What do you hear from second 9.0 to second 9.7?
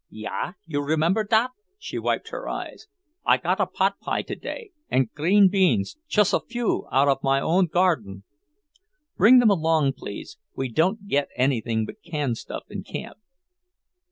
"Bring them